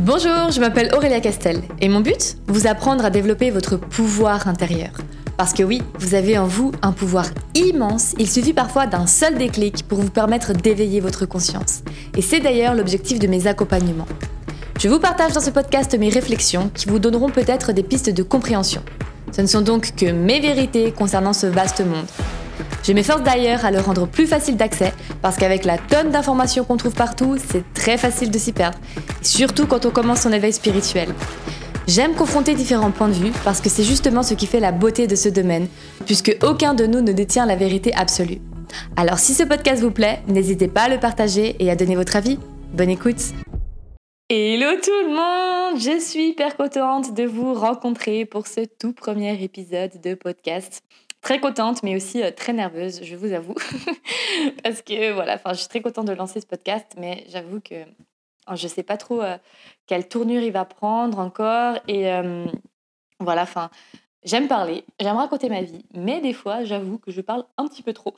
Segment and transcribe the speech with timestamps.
[0.00, 4.92] Bonjour, je m'appelle Aurélia Castel et mon but Vous apprendre à développer votre pouvoir intérieur.
[5.36, 7.26] Parce que oui, vous avez en vous un pouvoir
[7.56, 11.82] immense, il suffit parfois d'un seul déclic pour vous permettre d'éveiller votre conscience.
[12.16, 14.06] Et c'est d'ailleurs l'objectif de mes accompagnements.
[14.78, 18.22] Je vous partage dans ce podcast mes réflexions qui vous donneront peut-être des pistes de
[18.22, 18.82] compréhension.
[19.32, 22.06] Ce ne sont donc que mes vérités concernant ce vaste monde.
[22.84, 26.76] Je m'efforce d'ailleurs à le rendre plus facile d'accès parce qu'avec la tonne d'informations qu'on
[26.76, 28.78] trouve partout, c'est très facile de s'y perdre,
[29.22, 31.14] surtout quand on commence son éveil spirituel.
[31.86, 35.06] J'aime confronter différents points de vue parce que c'est justement ce qui fait la beauté
[35.06, 35.68] de ce domaine,
[36.04, 38.38] puisque aucun de nous ne détient la vérité absolue.
[38.96, 42.16] Alors si ce podcast vous plaît, n'hésitez pas à le partager et à donner votre
[42.16, 42.38] avis.
[42.74, 43.32] Bonne écoute
[44.28, 49.42] Hello tout le monde Je suis hyper contente de vous rencontrer pour ce tout premier
[49.42, 50.82] épisode de podcast
[51.22, 53.54] très contente, mais aussi euh, très nerveuse, je vous avoue.
[54.62, 57.74] Parce que voilà, enfin, je suis très contente de lancer ce podcast, mais j'avoue que
[58.56, 59.36] je ne sais pas trop euh,
[59.86, 61.76] quelle tournure il va prendre encore.
[61.88, 62.46] Et euh,
[63.20, 63.70] voilà, enfin,
[64.22, 67.82] j'aime parler, j'aime raconter ma vie, mais des fois, j'avoue que je parle un petit
[67.82, 68.14] peu trop.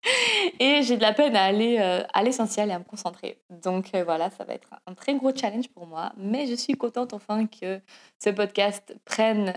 [0.60, 3.38] et j'ai de la peine à aller à l'essentiel et à me concentrer.
[3.50, 7.14] Donc voilà, ça va être un très gros challenge pour moi, mais je suis contente
[7.14, 7.80] enfin que
[8.22, 9.54] ce podcast prenne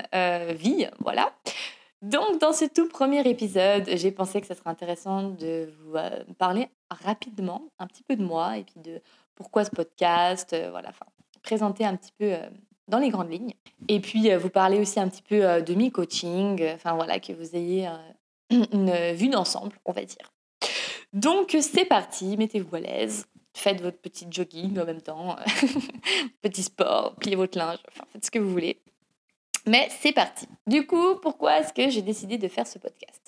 [0.57, 0.87] vie.
[0.99, 1.33] Voilà.
[2.03, 6.23] Donc, dans ce tout premier épisode, j'ai pensé que ce serait intéressant de vous euh,
[6.37, 9.01] parler rapidement un petit peu de moi et puis de
[9.37, 11.05] pourquoi ce podcast, euh, voilà, enfin,
[11.43, 12.49] présenter un petit peu euh,
[12.87, 13.53] dans les grandes lignes.
[13.87, 17.55] Et puis, vous parler aussi un petit peu de mi coaching, enfin voilà, que vous
[17.55, 17.87] ayez
[18.49, 20.33] une vue d'ensemble, on va dire.
[21.13, 23.27] Donc, c'est parti, mettez-vous à l'aise.
[23.53, 25.35] Faites votre petit jogging en même temps,
[26.41, 28.81] petit sport, pliez votre linge, enfin, faites ce que vous voulez.
[29.67, 30.47] Mais c'est parti.
[30.65, 33.26] Du coup, pourquoi est-ce que j'ai décidé de faire ce podcast?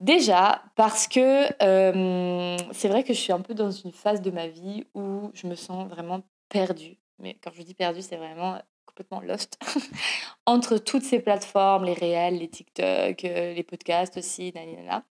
[0.00, 4.30] Déjà parce que euh, c'est vrai que je suis un peu dans une phase de
[4.30, 6.96] ma vie où je me sens vraiment perdue.
[7.18, 9.58] Mais quand je dis perdue, c'est vraiment complètement lost
[10.46, 15.04] entre toutes ces plateformes, les réels, les TikTok, euh, les podcasts aussi, nanana.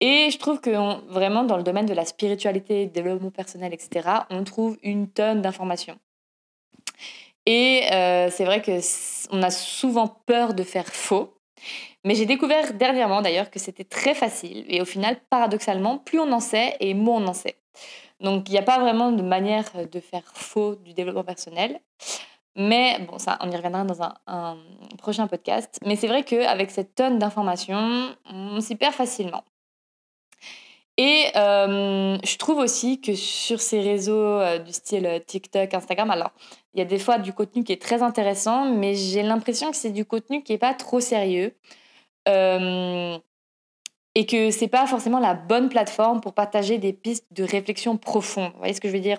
[0.00, 0.70] Et je trouve que
[1.10, 5.98] vraiment dans le domaine de la spiritualité, développement personnel, etc., on trouve une tonne d'informations.
[7.46, 11.33] Et euh, c'est vrai qu'on a souvent peur de faire faux.
[12.04, 14.64] Mais j'ai découvert dernièrement d'ailleurs que c'était très facile.
[14.68, 17.56] Et au final, paradoxalement, plus on en sait et moins on en sait.
[18.20, 21.80] Donc il n'y a pas vraiment de manière de faire faux du développement personnel.
[22.56, 24.56] Mais bon, ça, on y reviendra dans un, un
[24.96, 25.78] prochain podcast.
[25.84, 29.42] Mais c'est vrai qu'avec cette tonne d'informations, on s'y perd facilement.
[30.96, 36.10] Et euh, je trouve aussi que sur ces réseaux euh, du style euh, TikTok, Instagram,
[36.10, 36.30] alors
[36.72, 39.76] il y a des fois du contenu qui est très intéressant, mais j'ai l'impression que
[39.76, 41.54] c'est du contenu qui n'est pas trop sérieux.
[44.16, 48.52] et que c'est pas forcément la bonne plateforme pour partager des pistes de réflexion profonde.
[48.52, 49.18] Vous voyez ce que je veux dire?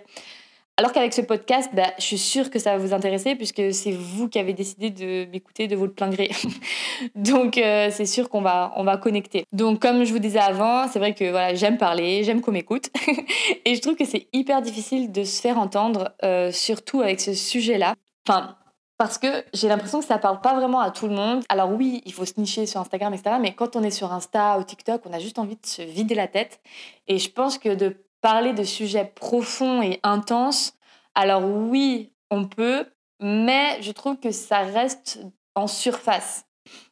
[0.78, 3.92] Alors qu'avec ce podcast, bah, je suis sûre que ça va vous intéresser puisque c'est
[3.92, 6.30] vous qui avez décidé de m'écouter de votre plein gré.
[7.16, 9.46] Donc euh, c'est sûr qu'on va, on va connecter.
[9.54, 12.90] Donc comme je vous disais avant, c'est vrai que voilà, j'aime parler, j'aime qu'on m'écoute.
[13.66, 17.34] Et je trouve que c'est hyper difficile de se faire entendre, euh, surtout avec ce
[17.34, 17.96] sujet-là.
[18.28, 18.58] Enfin,
[18.98, 21.44] parce que j'ai l'impression que ça parle pas vraiment à tout le monde.
[21.48, 23.38] Alors oui, il faut se nicher sur Instagram, etc.
[23.42, 26.16] Mais quand on est sur Insta ou TikTok, on a juste envie de se vider
[26.16, 26.60] la tête.
[27.08, 30.74] Et je pense que de parler de sujets profonds et intenses,
[31.14, 32.88] alors oui, on peut,
[33.20, 35.20] mais je trouve que ça reste
[35.54, 36.48] en surface.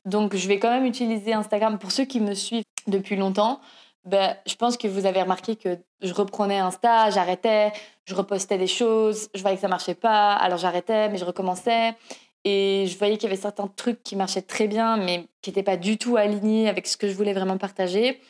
[0.06, 3.60] Donc je vais quand même utiliser Instagram pour ceux qui me suivent depuis longtemps.
[4.06, 7.72] Ben, je pense que vous avez remarqué que je reprenais Insta, j'arrêtais,
[8.06, 11.96] je repostais des choses, je voyais que ça marchait pas, alors j'arrêtais, mais je recommençais.
[12.44, 15.64] Et je voyais qu'il y avait certains trucs qui marchaient très bien, mais qui n'étaient
[15.64, 18.22] pas du tout alignés avec ce que je voulais vraiment partager.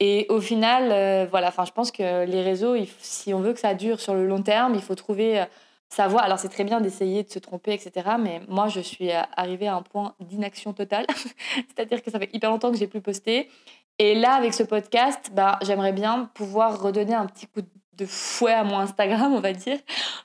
[0.00, 3.60] Et au final, euh, voilà, enfin, je pense que les réseaux, si on veut que
[3.60, 5.44] ça dure sur le long terme, il faut trouver euh,
[5.88, 6.22] sa voie.
[6.22, 8.16] Alors, c'est très bien d'essayer de se tromper, etc.
[8.18, 11.06] Mais moi, je suis euh, arrivée à un point d'inaction totale.
[11.68, 13.48] C'est-à-dire que ça fait hyper longtemps que j'ai plus posté.
[14.00, 17.60] Et là, avec ce podcast, bah, j'aimerais bien pouvoir redonner un petit coup
[17.92, 19.78] de fouet à mon Instagram, on va dire.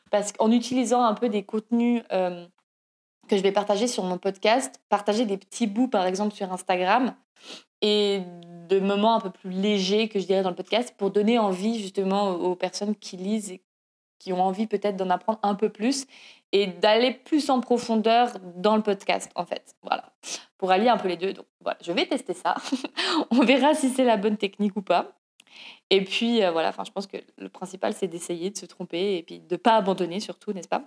[0.09, 5.25] Parce qu'en utilisant un peu des contenus que je vais partager sur mon podcast, partager
[5.25, 7.13] des petits bouts, par exemple, sur Instagram,
[7.81, 8.21] et
[8.69, 11.79] de moments un peu plus légers que je dirais dans le podcast pour donner envie
[11.79, 13.61] justement aux, personnes qui lisent et
[14.19, 16.05] qui ont envie peut-être d'en apprendre un peu plus
[16.51, 19.75] et d'aller plus en profondeur dans le podcast en fait.
[19.81, 20.13] Voilà,
[20.57, 21.33] pour allier un peu les deux.
[21.33, 22.55] Donc voilà, je vais tester ça.
[23.31, 25.13] On verra si c'est la bonne technique ou pas.
[25.89, 29.17] Et puis euh, voilà, enfin je pense que le principal c'est d'essayer de se tromper
[29.17, 30.83] et puis de pas abandonner surtout, n'est-ce pas?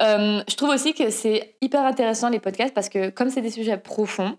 [0.00, 3.50] Euh, je trouve aussi que c'est hyper intéressant les podcasts parce que comme c'est des
[3.50, 4.36] sujets profonds,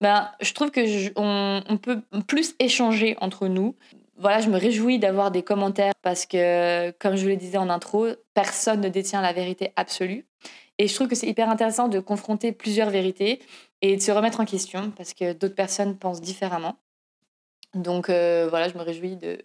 [0.00, 0.80] ben, je trouve que
[1.16, 3.74] on, peut plus échanger entre nous.
[4.16, 8.06] voilà, je me réjouis d'avoir des commentaires parce que, comme je le disais en intro,
[8.34, 10.26] personne ne détient la vérité absolue.
[10.78, 13.40] Et je trouve que c'est hyper intéressant de confronter plusieurs vérités
[13.82, 16.76] et de se remettre en question parce que d'autres personnes pensent différemment.
[17.74, 19.38] Donc euh, voilà, je me réjouis de,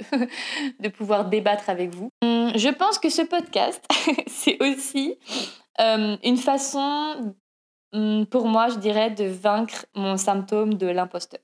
[0.90, 2.10] pouvoir débattre avec vous.
[2.24, 3.84] Hum, je pense que ce podcast,
[4.28, 5.18] c'est aussi
[5.82, 7.36] euh, une façon,
[8.30, 11.42] pour moi, je dirais, de vaincre mon symptôme de l'imposteur.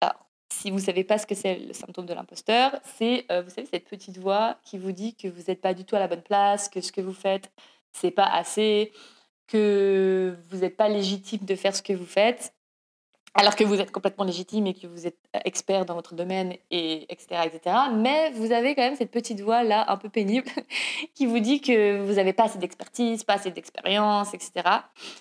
[0.00, 3.42] Alors, si vous ne savez pas ce que c'est le symptôme de l'imposteur, c'est, euh,
[3.42, 5.98] vous savez, cette petite voix qui vous dit que vous n'êtes pas du tout à
[5.98, 7.50] la bonne place, que ce que vous faites,
[7.92, 8.92] c'est pas assez,
[9.46, 12.55] que vous n'êtes pas légitime de faire ce que vous faites
[13.36, 17.06] alors que vous êtes complètement légitime et que vous êtes expert dans votre domaine, et
[17.12, 17.76] etc., etc.
[17.94, 20.48] Mais vous avez quand même cette petite voix là, un peu pénible,
[21.14, 24.52] qui vous dit que vous n'avez pas assez d'expertise, pas assez d'expérience, etc.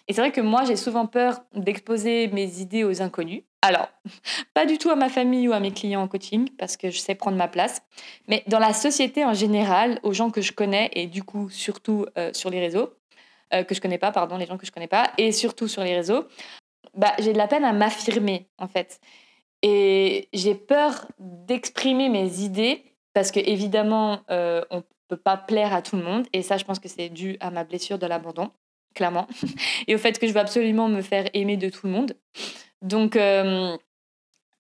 [0.08, 3.44] Et c'est vrai que moi, j'ai souvent peur d'exposer mes idées aux inconnus.
[3.62, 3.90] Alors,
[4.54, 7.00] pas du tout à ma famille ou à mes clients en coaching, parce que je
[7.00, 7.82] sais prendre ma place,
[8.28, 12.06] mais dans la société en général, aux gens que je connais, et du coup, surtout
[12.18, 12.94] euh, sur les réseaux,
[13.54, 15.84] euh, que je connais pas, pardon, les gens que je connais pas, et surtout sur
[15.84, 16.26] les réseaux,
[16.96, 19.00] bah, j'ai de la peine à m'affirmer, en fait.
[19.62, 22.84] Et j'ai peur d'exprimer mes idées
[23.14, 26.28] parce que, évidemment, euh, on peut pas plaire à tout le monde.
[26.34, 28.52] Et ça, je pense que c'est dû à ma blessure de l'abandon,
[28.94, 29.28] clairement.
[29.88, 32.14] et au fait que je veux absolument me faire aimer de tout le monde.
[32.82, 33.78] Donc, euh,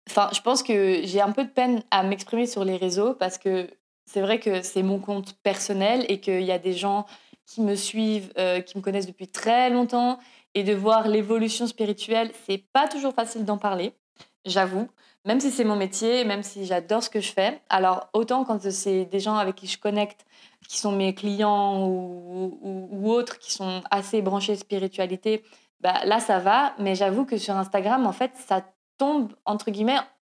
[0.07, 3.67] je pense que j'ai un peu de peine à m'exprimer sur les réseaux parce que
[4.05, 7.05] c'est vrai que c'est mon compte personnel et qu'il y a des gens
[7.45, 10.19] qui me suivent, euh, qui me connaissent depuis très longtemps
[10.55, 13.93] et de voir l'évolution spirituelle, c'est pas toujours facile d'en parler,
[14.45, 14.87] j'avoue.
[15.25, 17.61] Même si c'est mon métier, même si j'adore ce que je fais.
[17.69, 20.25] Alors, autant quand c'est des gens avec qui je connecte,
[20.67, 25.43] qui sont mes clients ou, autres, qui sont assez branchés spiritualité,
[25.81, 26.73] bah, là, ça va.
[26.79, 28.63] Mais j'avoue que sur Instagram, en fait, ça
[28.97, 29.99] tombe, entre guillemets,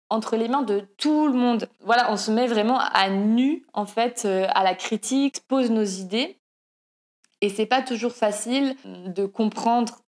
[0.09, 1.67] entre les mains de tout le monde.
[1.81, 5.83] Voilà, on se met vraiment à nu, en fait, euh, à la critique, pose nos
[5.83, 6.39] idées.
[7.41, 10.04] Et c'est pas toujours facile de comprendre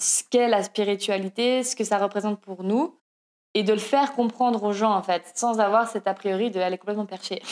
[0.00, 2.98] ce qu'est la spiritualité, ce que ça représente pour nous,
[3.54, 6.60] et de le faire comprendre aux gens, en fait, sans avoir cet a priori de
[6.60, 7.42] elle complètement perchée.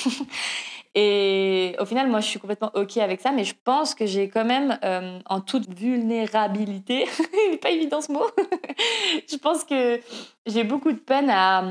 [0.94, 4.28] et au final, moi, je suis complètement OK avec ça, mais je pense que j'ai
[4.28, 7.06] quand même, euh, en toute vulnérabilité,
[7.46, 8.26] il n'est pas évident ce mot,
[9.28, 10.00] je pense que
[10.46, 11.64] j'ai beaucoup de peine à,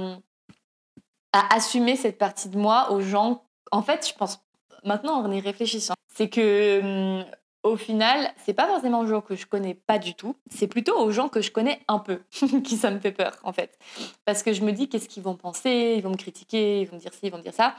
[1.32, 3.46] à assumer cette partie de moi aux gens.
[3.72, 4.40] En fait, je pense,
[4.84, 7.26] maintenant en y réfléchissant, c'est que hum,
[7.66, 10.96] au final, c'est pas forcément aux gens que je connais pas du tout, c'est plutôt
[11.00, 12.22] aux gens que je connais un peu
[12.64, 13.80] qui ça me fait peur en fait.
[14.24, 16.98] Parce que je me dis qu'est-ce qu'ils vont penser, ils vont me critiquer, ils vont
[16.98, 17.74] me dire ci, ils vont me dire ça.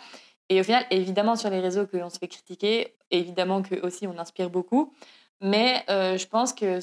[0.48, 4.08] Et au final, évidemment sur les réseaux que l'on se fait critiquer, évidemment que aussi
[4.08, 4.92] on inspire beaucoup,
[5.40, 6.80] mais euh, je pense que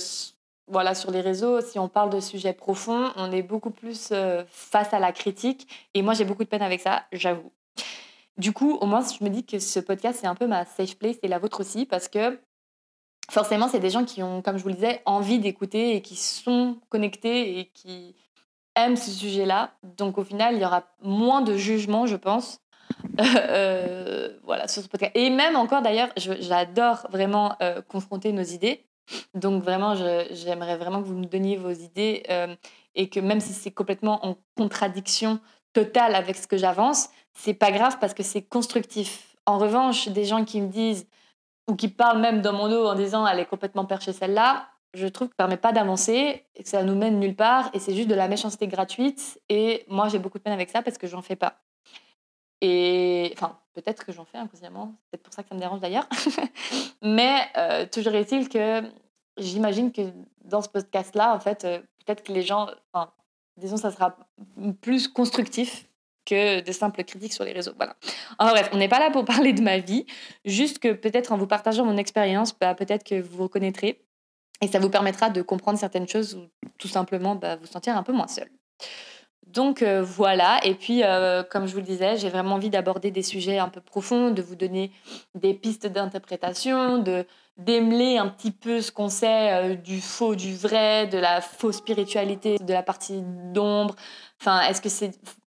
[0.67, 4.45] voilà sur les réseaux, si on parle de sujets profonds, on est beaucoup plus euh,
[4.47, 5.67] face à la critique.
[5.94, 7.51] Et moi, j'ai beaucoup de peine avec ça, j'avoue.
[8.38, 10.95] Du coup, au moins, je me dis que ce podcast, c'est un peu ma safe
[10.97, 12.39] place et la vôtre aussi, parce que
[13.29, 16.15] forcément, c'est des gens qui ont, comme je vous le disais, envie d'écouter et qui
[16.15, 18.15] sont connectés et qui
[18.75, 19.71] aiment ce sujet-là.
[19.83, 22.59] Donc, au final, il y aura moins de jugement, je pense.
[23.17, 25.11] Euh, voilà, sur ce podcast.
[25.15, 28.85] Et même encore, d'ailleurs, j'adore vraiment euh, confronter nos idées.
[29.33, 32.55] Donc, vraiment, j'aimerais vraiment que vous me donniez vos idées euh,
[32.95, 35.39] et que même si c'est complètement en contradiction
[35.73, 39.35] totale avec ce que j'avance, c'est pas grave parce que c'est constructif.
[39.45, 41.07] En revanche, des gens qui me disent
[41.69, 45.07] ou qui parle même dans mon dos en disant elle est complètement perchée celle-là, je
[45.07, 47.95] trouve que ça permet pas d'avancer et que ça nous mène nulle part et c'est
[47.95, 51.07] juste de la méchanceté gratuite et moi j'ai beaucoup de peine avec ça parce que
[51.07, 51.61] j'en fais pas.
[52.61, 55.81] Et enfin, peut-être que j'en fais inconsciemment, c'est peut-être pour ça que ça me dérange
[55.81, 56.07] d'ailleurs.
[57.02, 58.83] Mais euh, toujours est-il que
[59.37, 60.02] j'imagine que
[60.45, 62.68] dans ce podcast-là, en fait, euh, peut-être que les gens,
[63.57, 64.16] disons, ça sera
[64.81, 65.90] plus constructif
[66.25, 67.73] que de simples critiques sur les réseaux.
[67.77, 67.95] Voilà.
[68.37, 70.06] Enfin bref, on n'est pas là pour parler de ma vie,
[70.45, 74.01] juste que peut-être en vous partageant mon expérience, bah, peut-être que vous vous reconnaîtrez
[74.61, 78.03] et ça vous permettra de comprendre certaines choses ou tout simplement bah, vous sentir un
[78.03, 78.49] peu moins seul.
[79.47, 83.11] Donc euh, voilà, et puis euh, comme je vous le disais, j'ai vraiment envie d'aborder
[83.11, 84.92] des sujets un peu profonds, de vous donner
[85.35, 87.27] des pistes d'interprétation, de
[87.57, 91.77] démêler un petit peu ce qu'on sait euh, du faux, du vrai, de la fausse
[91.77, 93.21] spiritualité, de la partie
[93.53, 93.95] d'ombre.
[94.42, 95.11] Enfin, est-ce que c'est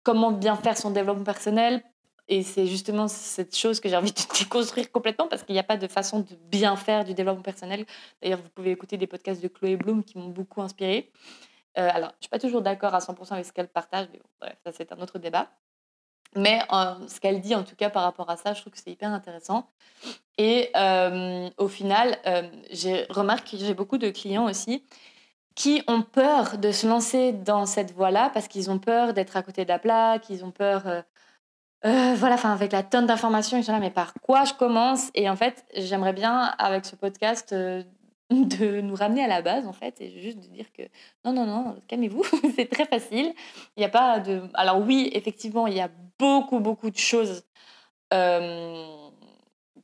[0.07, 1.83] comment bien faire son développement personnel.
[2.29, 5.63] Et c'est justement cette chose que j'ai envie de déconstruire complètement parce qu'il n'y a
[5.63, 7.85] pas de façon de bien faire du développement personnel.
[8.21, 11.11] D'ailleurs, vous pouvez écouter des podcasts de Chloé Bloom qui m'ont beaucoup inspiré.
[11.77, 14.21] Euh, alors, je ne suis pas toujours d'accord à 100% avec ce qu'elle partage, mais
[14.63, 15.51] ça c'est un autre débat.
[16.37, 18.79] Mais euh, ce qu'elle dit, en tout cas par rapport à ça, je trouve que
[18.79, 19.69] c'est hyper intéressant.
[20.37, 22.17] Et euh, au final,
[22.71, 24.85] j'ai remarqué que j'ai beaucoup de clients aussi
[25.57, 29.41] qui ont peur de se lancer dans cette voie-là parce qu'ils ont peur d'être à
[29.41, 31.01] côté de la plaque, ils ont peur euh,
[31.83, 35.09] euh, voilà, enfin avec la tonne d'informations, ils sont là, mais par quoi je commence?
[35.15, 37.83] Et en fait, j'aimerais bien avec ce podcast euh,
[38.29, 40.83] de nous ramener à la base en fait et juste de dire que
[41.25, 42.23] non non non calmez-vous
[42.55, 43.33] c'est très facile.
[43.77, 47.43] Il n'y a pas de alors oui effectivement il y a beaucoup beaucoup de choses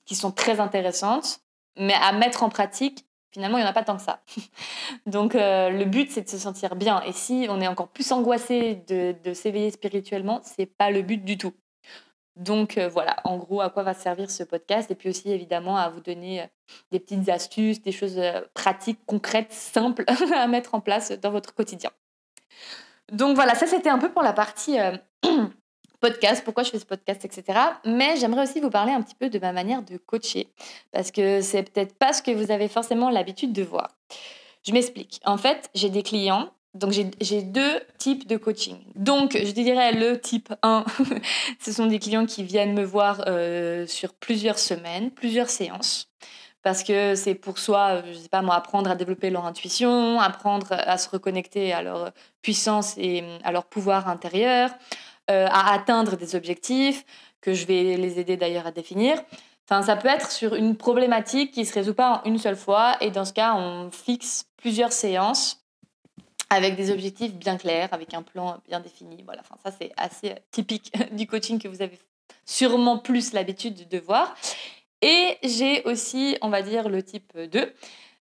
[0.06, 1.40] qui sont très intéressantes
[1.78, 4.22] mais à mettre en pratique finalement il n'y en a pas tant que ça.
[5.06, 7.02] Donc euh, le but c'est de se sentir bien.
[7.02, 11.38] Et si on est encore plus angoissé de, s'éveiller spirituellement c'est pas le but du
[11.38, 11.54] tout.
[12.36, 14.90] Donc euh, voilà, en gros, à quoi va servir ce podcast?
[14.90, 16.46] Et puis aussi évidemment à vous donner euh,
[16.92, 18.20] des petites astuces, des choses
[18.56, 20.04] pratiques, concrètes, simples
[20.36, 21.92] à mettre en place dans votre quotidien.
[23.12, 24.78] Donc voilà, ça c'était un peu pour la partie
[26.04, 27.58] podcast, pourquoi je fais ce podcast, etc.
[27.86, 30.50] Mais j'aimerais aussi vous parler un petit peu de ma manière de coacher
[30.92, 33.96] parce que c'est peut-être pas ce que vous avez forcément l'habitude de voir.
[34.68, 35.22] Je m'explique.
[35.24, 36.92] En fait, j'ai des clients donc
[37.22, 38.78] j'ai deux types de coaching.
[38.96, 40.84] Donc je dirais le type 1,
[41.62, 46.10] ce sont des clients qui viennent me voir euh, sur plusieurs semaines, plusieurs séances.
[46.64, 50.68] Parce que c'est pour soi, je sais pas moi, apprendre à développer leur intuition, apprendre
[50.72, 54.72] à se reconnecter à leur puissance et à leur pouvoir intérieur,
[55.30, 57.06] euh, à atteindre des objectifs
[57.42, 59.22] que je vais les aider d'ailleurs à définir.
[59.66, 62.98] Enfin, ça peut être sur une problématique qui se résout pas en une seule fois
[63.02, 65.64] et dans ce cas, on fixe plusieurs séances
[66.50, 69.24] avec des objectifs bien clairs, avec un plan bien défini.
[69.24, 72.00] Voilà, enfin, ça c'est assez typique du coaching que vous avez
[72.46, 74.36] sûrement plus l'habitude de voir.
[75.02, 77.74] Et j'ai aussi, on va dire, le type 2,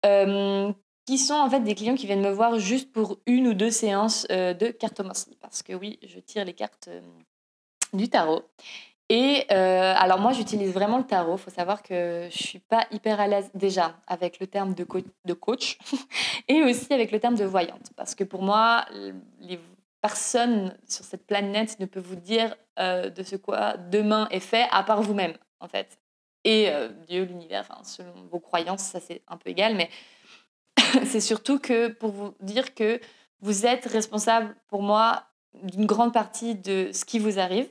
[0.05, 0.71] euh,
[1.05, 3.69] qui sont en fait des clients qui viennent me voir juste pour une ou deux
[3.69, 5.37] séances euh, de cartomancie.
[5.39, 7.01] Parce que oui, je tire les cartes euh,
[7.93, 8.43] du tarot.
[9.09, 11.35] Et euh, alors moi, j'utilise vraiment le tarot.
[11.35, 14.83] Il faut savoir que je suis pas hyper à l'aise déjà avec le terme de,
[14.83, 15.77] coach
[16.47, 17.91] et aussi avec le terme de voyante.
[17.95, 18.85] Parce que pour moi,
[19.41, 19.59] les
[20.01, 24.81] personnes sur cette planète ne peuvent vous dire de ce quoi demain est fait à
[24.81, 25.99] part vous-même, en fait.
[26.43, 26.67] Et
[27.07, 29.89] Dieu, l'univers, selon vos croyances, ça c'est un peu égal, mais
[31.05, 32.99] c'est surtout que pour vous dire que
[33.41, 35.23] vous êtes responsable pour moi
[35.63, 37.67] d'une grande partie de ce qui vous arrive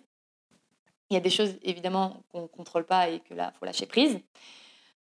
[1.10, 3.66] il y a des choses, évidemment, qu'on ne contrôle pas et que là, il faut
[3.66, 4.18] lâcher prise.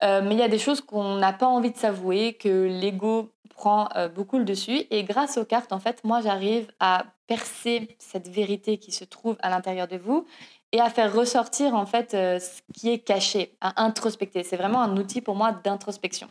[0.03, 3.31] Euh, mais il y a des choses qu'on n'a pas envie de s'avouer, que l'ego
[3.51, 4.87] prend euh, beaucoup le dessus.
[4.91, 9.37] Et grâce aux cartes, en fait, moi, j'arrive à percer cette vérité qui se trouve
[9.41, 10.27] à l'intérieur de vous
[10.73, 14.43] et à faire ressortir, en fait, euh, ce qui est caché, à introspecter.
[14.43, 16.29] C'est vraiment un outil pour moi d'introspection.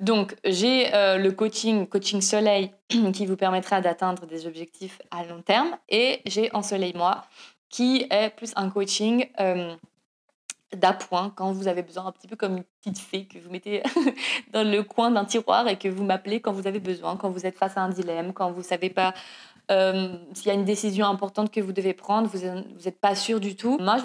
[0.00, 2.72] Donc, j'ai le coaching, coaching soleil,
[3.12, 5.76] qui vous permettra d'atteindre des objectifs à long terme.
[5.88, 7.22] Et j'ai Ensoleil Moi,
[7.70, 9.74] qui est plus un coaching euh,
[10.76, 13.82] d'appoint quand vous avez besoin, un petit peu comme une petite fée que vous mettez
[14.52, 17.46] dans le coin d'un tiroir et que vous m'appelez quand vous avez besoin, quand vous
[17.46, 19.14] êtes face à un dilemme, quand vous ne savez pas
[19.70, 23.38] euh, s'il y a une décision importante que vous devez prendre, vous n'êtes pas sûr
[23.38, 23.78] du tout.
[23.80, 23.98] Moi,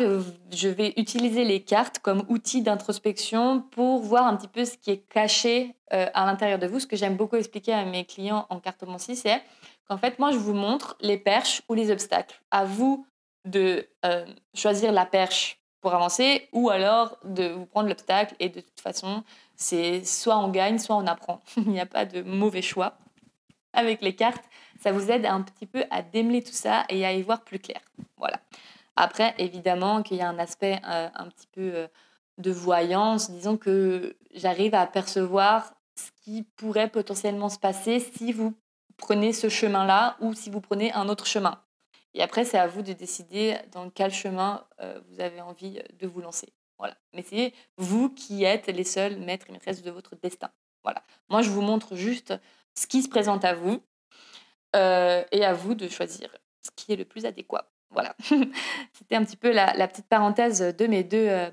[0.51, 4.91] je vais, utiliser les cartes comme outil d'introspection pour voir un petit peu ce qui
[4.91, 6.79] est caché euh, à l'intérieur de vous.
[6.79, 9.41] Ce que j'aime beaucoup expliquer à mes clients en cartomancie, c'est
[9.87, 12.39] qu'en fait, moi, je vous montre les perches ou les obstacles.
[12.51, 13.07] À vous
[13.45, 18.59] de euh, choisir la perche pour avancer ou alors de vous prendre l'obstacle et de
[18.59, 19.23] toute façon,
[19.55, 21.41] c'est soit on gagne, soit on apprend.
[21.57, 22.97] Il n'y a pas de mauvais choix.
[23.75, 24.43] Avec les cartes,
[24.81, 27.59] ça vous aide un petit peu à démêler tout ça et à y voir plus
[27.59, 27.81] clair.
[28.17, 28.39] Voilà.
[28.95, 31.87] Après, évidemment qu'il y a un aspect euh, un petit peu euh,
[32.37, 33.29] de voyance.
[33.29, 38.53] Disons que j'arrive à percevoir ce qui pourrait potentiellement se passer si vous
[38.97, 41.61] prenez ce chemin-là ou si vous prenez un autre chemin.
[42.13, 46.07] Et après, c'est à vous de décider dans quel chemin euh, vous avez envie de
[46.07, 46.53] vous lancer.
[46.77, 46.95] Voilà.
[47.13, 50.49] Mais c'est vous qui êtes les seuls maîtres et maîtresses de votre destin.
[50.83, 51.03] Voilà.
[51.29, 52.33] Moi, je vous montre juste
[52.77, 53.81] ce qui se présente à vous
[54.75, 56.29] euh, et à vous de choisir
[56.61, 57.69] ce qui est le plus adéquat.
[57.91, 58.15] Voilà.
[58.93, 61.49] C'était un petit peu la, petite parenthèse de mes deux euh,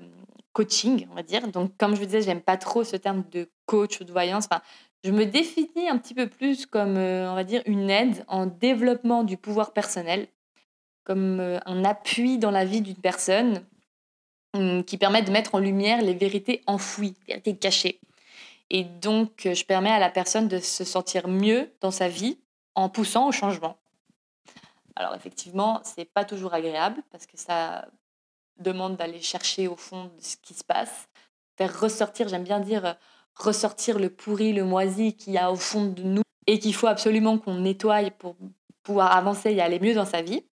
[0.51, 1.47] coachings, on va dire.
[1.47, 4.45] Donc, comme je vous disais, j'aime pas trop ce terme de coach ou de voyance.
[4.45, 4.61] Enfin,
[5.03, 9.23] je me définis un petit peu plus comme, on va dire, une aide en développement
[9.23, 10.27] du pouvoir personnel
[11.03, 13.63] comme euh, un appui dans la vie d'une personne
[14.53, 17.99] hum, qui permet de mettre en lumière les vérités enfouies, les vérités cachées.
[18.69, 22.39] Et donc, euh, je permets à la personne de se sentir mieux dans sa vie
[22.75, 23.77] en poussant au changement.
[24.95, 27.87] Alors effectivement, c'est pas toujours agréable parce que ça
[28.57, 31.07] demande d'aller chercher au fond de ce qui se passe,
[31.57, 32.93] faire ressortir, j'aime bien dire euh,
[33.35, 36.87] ressortir le pourri, le moisi qu'il y a au fond de nous et qu'il faut
[36.87, 38.35] absolument qu'on nettoie pour
[38.83, 40.43] pouvoir avancer et aller mieux dans sa vie.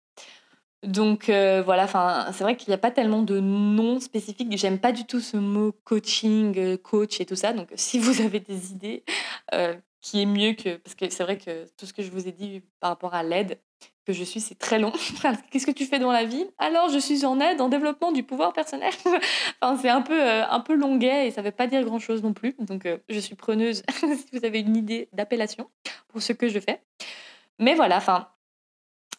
[0.83, 1.87] Donc euh, voilà,
[2.33, 4.57] c'est vrai qu'il n'y a pas tellement de noms spécifiques.
[4.57, 7.53] J'aime pas du tout ce mot coaching, euh, coach et tout ça.
[7.53, 9.05] Donc si vous avez des idées,
[9.53, 10.77] euh, qui est mieux que.
[10.77, 13.23] Parce que c'est vrai que tout ce que je vous ai dit par rapport à
[13.23, 13.59] l'aide
[14.07, 14.93] que je suis, c'est très long.
[15.51, 16.47] Qu'est-ce que tu fais dans la vie?
[16.57, 18.93] Alors, je suis en aide, en développement du pouvoir personnel.
[19.83, 22.55] c'est un peu, un peu longuet et ça ne veut pas dire grand-chose non plus.
[22.59, 25.69] Donc, je suis preneuse si vous avez une idée d'appellation
[26.09, 26.81] pour ce que je fais.
[27.59, 28.29] Mais voilà, enfin,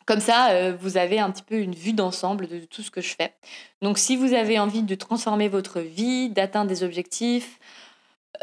[0.06, 3.02] comme ça, euh, vous avez un petit peu une vue d'ensemble de tout ce que
[3.02, 3.34] je fais.
[3.82, 7.60] Donc, si vous avez envie de transformer votre vie, d'atteindre des objectifs,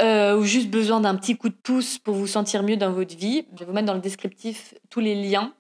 [0.01, 3.17] euh, ou juste besoin d'un petit coup de pouce pour vous sentir mieux dans votre
[3.17, 5.53] vie, je vais vous mettre dans le descriptif tous les liens,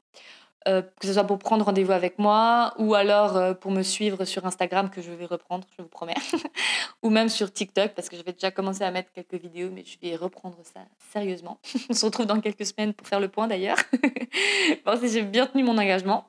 [0.66, 4.24] euh, que ce soit pour prendre rendez-vous avec moi ou alors euh, pour me suivre
[4.24, 6.16] sur Instagram que je vais reprendre, je vous promets,
[7.02, 9.84] ou même sur TikTok parce que je vais déjà commencer à mettre quelques vidéos, mais
[9.84, 10.80] je vais reprendre ça
[11.12, 11.58] sérieusement.
[11.90, 13.78] On se retrouve dans quelques semaines pour faire le point d'ailleurs.
[14.84, 16.26] bon, si j'ai bien tenu mon engagement.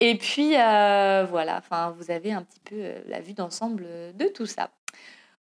[0.00, 4.70] Et puis voilà, enfin vous avez un petit peu la vue d'ensemble de tout ça.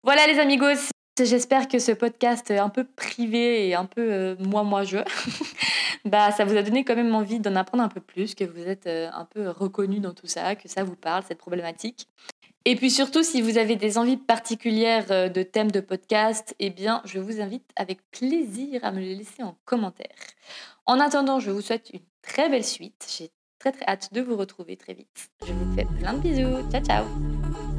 [0.03, 0.91] Voilà les amigos,
[1.22, 4.98] J'espère que ce podcast un peu privé et un peu euh, moi, moi, je,
[6.05, 8.63] bah, ça vous a donné quand même envie d'en apprendre un peu plus, que vous
[8.63, 12.08] êtes euh, un peu reconnu dans tout ça, que ça vous parle, cette problématique.
[12.65, 16.72] Et puis surtout, si vous avez des envies particulières euh, de thèmes de podcast, eh
[16.72, 20.15] bien, je vous invite avec plaisir à me les laisser en commentaire.
[20.88, 23.05] En attendant, je vous souhaite une très belle suite.
[23.15, 23.29] J'ai
[23.60, 25.29] très très hâte de vous retrouver très vite.
[25.46, 26.72] Je vous fais plein de bisous.
[26.72, 27.72] Ciao, ciao